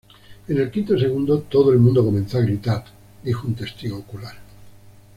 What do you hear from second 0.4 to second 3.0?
En el quinto segundo, todo el mundo comenzó a gritar",